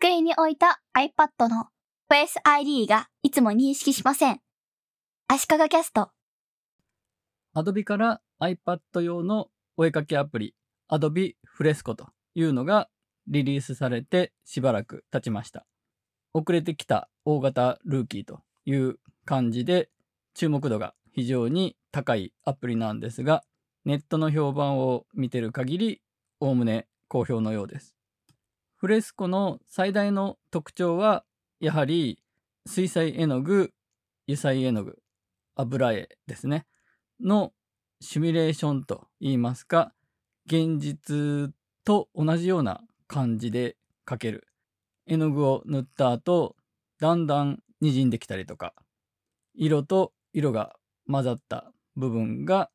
[0.00, 1.66] 机に置いた iPad の
[2.08, 4.40] Face ID がいつも認識しません。
[5.26, 6.10] 足利キャスト。
[7.56, 10.54] Adobe から iPad 用のお絵かきアプリ
[10.88, 12.88] Adobe Fresco というのが
[13.26, 15.66] リリースされてしばらく経ちました。
[16.32, 19.90] 遅れてきた大型ルーキーという感じで
[20.32, 23.42] 注目度が非常に高いアプリなんですが、
[23.84, 26.02] ネットの評判を見てる限り、
[26.38, 27.97] おおむね好評のようです。
[28.80, 31.24] フレスコの最大の特徴は、
[31.58, 32.22] やはり
[32.64, 33.72] 水彩絵の具、
[34.28, 35.00] 油彩絵の具、
[35.56, 36.64] 油絵ですね、
[37.20, 37.52] の
[38.00, 39.92] シミュレーションといいますか、
[40.46, 41.52] 現実
[41.84, 43.76] と同じような感じで
[44.06, 44.46] 描ける。
[45.06, 46.54] 絵の具を塗った後、
[47.00, 48.74] だんだん滲んできたりとか、
[49.54, 50.76] 色と色が
[51.10, 52.70] 混ざった部分が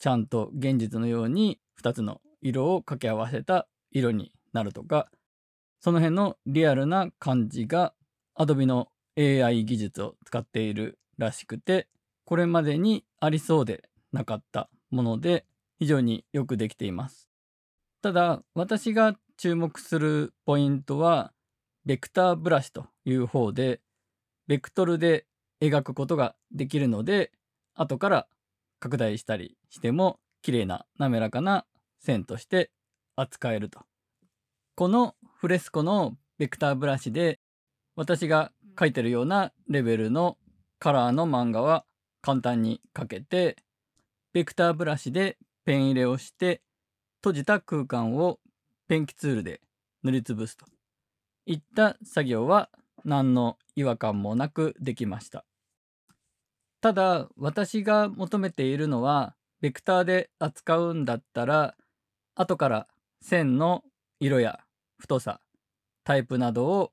[0.00, 5.08] ちゃんと現実のように2つの色を掛け合わせた色になるとか、
[5.86, 7.94] その辺のリアルな感じが
[8.36, 11.86] Adobe の AI 技術を使っているらしくて、
[12.24, 15.46] これまでにありそうでなかったもので
[15.78, 17.28] 非常によくできています。
[18.02, 21.32] ただ、私が注目するポイントは、
[21.84, 23.80] ベクターブラシという方で、
[24.48, 25.24] ベクトルで
[25.62, 27.30] 描くことができるので、
[27.76, 28.26] 後から
[28.80, 31.64] 拡大したりしても綺麗な滑らかな
[32.00, 32.72] 線として
[33.14, 33.84] 扱えると。
[34.76, 37.40] このフレスコのベクターブラシで
[37.96, 40.36] 私が描いてるようなレベルの
[40.78, 41.86] カラーの漫画は
[42.20, 43.56] 簡単に描けて
[44.34, 46.60] ベクターブラシでペン入れをして
[47.22, 48.38] 閉じた空間を
[48.86, 49.62] ペンキツールで
[50.02, 50.66] 塗りつぶすと
[51.46, 52.68] いった作業は
[53.02, 55.46] 何の違和感もなくできました。
[56.82, 61.74] ただ私が求めているのはベクターで扱うんだったら
[62.34, 62.86] 後から
[63.22, 63.82] 線の
[64.20, 64.60] 色や
[64.98, 65.40] 太さ
[66.04, 66.92] タイプなどを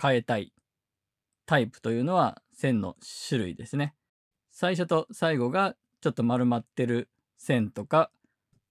[0.00, 0.52] 変えたい
[1.46, 2.96] タイプというのは線の
[3.28, 3.94] 種類ですね
[4.50, 8.10] 最初と最後がちょっと丸まってる線とか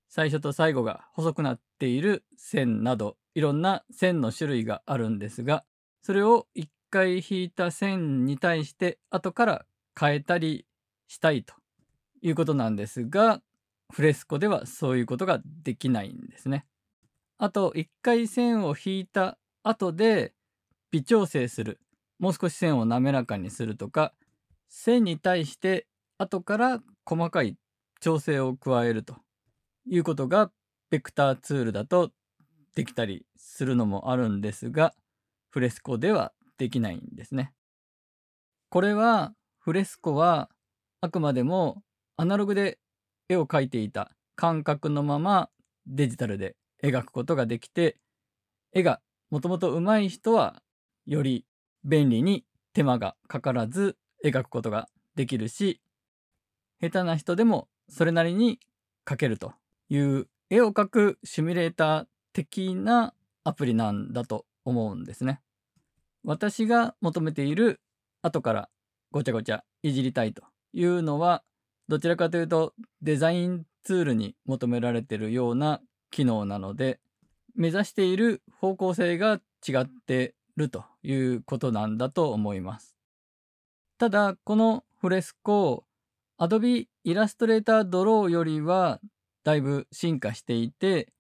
[0.10, 5.64] 最初と最後が細くなっている線などいろんな線の種類があるんですが
[6.02, 9.66] それを一回引いた線に対して後から
[10.00, 10.66] 変えたり
[11.08, 11.54] したいと
[12.22, 13.42] いうことなんですが、
[13.92, 16.66] フレスコではそういうことができないんですね。
[17.40, 20.34] あと、一回線を引いた後で
[20.92, 21.80] 微調整する。
[22.20, 24.14] もう少し線を滑らかにするとか、
[24.68, 25.88] 線に対して
[26.18, 27.56] 後から細かい
[28.00, 29.16] 調整を加えると
[29.86, 30.52] いうことが
[30.90, 32.12] ベクターツールだと
[32.76, 34.96] できたりするのもあるんですが、
[35.50, 37.54] フレスコではできないんですね。
[38.70, 40.50] これはフレスコは
[41.02, 41.84] あくまでも
[42.18, 42.80] アナログで
[43.30, 45.50] 絵を描いていた感覚のまま
[45.86, 47.98] デジタルで描くことができて
[48.74, 50.62] 絵がもともと上手い人は
[51.06, 51.46] より
[51.84, 55.82] 便利に手間がかからず描くことができるし
[56.82, 58.60] 下手な人でもそれなりに
[59.06, 59.54] 描けると
[59.90, 63.14] いう絵を描くシミュレーター的な
[63.44, 65.42] アプリなんだと思うんですね。
[66.24, 67.80] 私が求めている
[68.22, 68.70] 後から
[69.12, 71.44] ごちゃごちゃいじりたいというのは
[71.88, 75.82] どちらかというとデザインツールに求められているような
[76.12, 77.00] 機能なので
[77.56, 82.96] 目指している方向性が違ってるということなんだと思います。
[83.98, 85.86] ただこのフレスコ
[86.40, 89.00] Adobe Illustrator Draw よりは
[89.44, 91.14] だいぶ進化していて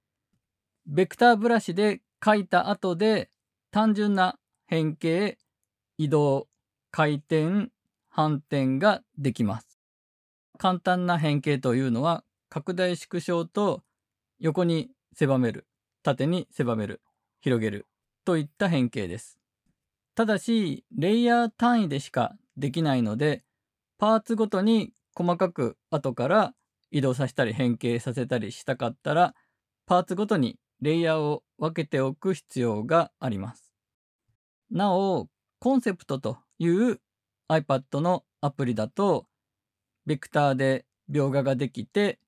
[0.85, 3.29] ベクターブラシで描いた後で
[3.71, 4.37] 単純な
[4.67, 5.37] 変形
[5.97, 6.47] 移動
[6.91, 7.69] 回転
[8.09, 9.79] 反転ができます。
[10.57, 13.83] 簡単な変形というのは拡大縮小と
[14.39, 15.67] 横に狭める、
[16.03, 17.01] 縦に狭める、
[17.41, 17.87] 広げる
[18.23, 19.39] といった変形です。
[20.15, 23.43] ただし、レイヤー単位でしかできないので、
[23.97, 26.53] パーツごとに細かく後から
[26.91, 29.33] 移動させたり変形させたりしたかったら、
[29.85, 33.73] パーツごとにレイヤーを分けておく必要があります。
[34.69, 35.27] なお、
[35.59, 36.99] コンセプトという
[37.49, 39.25] iPad のアプリだと、
[40.05, 42.19] ベクターで描画ができて、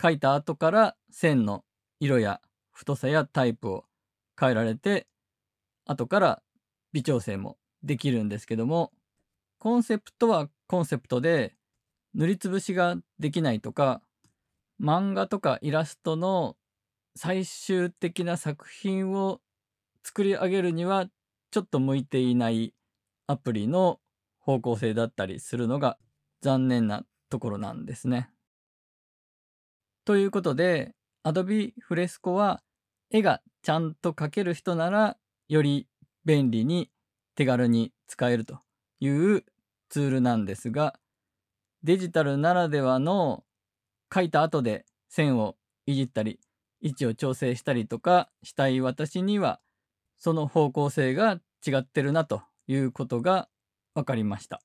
[0.00, 1.64] 描いた後から線の
[2.00, 2.40] 色や
[2.72, 3.84] 太さやタイプを
[4.38, 5.06] 変えられて、
[5.86, 6.42] 後から
[6.92, 8.92] 微調整もできるんですけども、
[9.58, 11.54] コンセプトはコンセプトで
[12.14, 14.00] 塗りつぶしができないとか、
[14.80, 16.56] 漫画とかイラストの
[17.16, 19.40] 最終的な作品を
[20.04, 21.06] 作り上げるには
[21.50, 22.72] ちょっと向いていない
[23.26, 23.98] アプリの
[24.38, 25.98] 方向性だったりするのが
[26.40, 28.30] 残念なところなんですね。
[30.08, 32.62] ということで Adobe Fresco は
[33.10, 35.18] 絵がちゃんと描ける人なら
[35.50, 35.86] より
[36.24, 36.88] 便利に
[37.34, 38.60] 手軽に使えると
[39.00, 39.44] いう
[39.90, 40.98] ツールなんですが、
[41.82, 43.44] デジタルならではの
[44.10, 46.40] 書いた後で線をいじったり、
[46.80, 49.60] 位置を調整したりとかしたい私には、
[50.16, 53.50] その方向性が違ってるなということが
[53.94, 54.62] 分かりました。